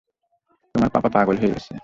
[0.75, 1.73] তোমার পাপা পাগল হয়ে গেছে।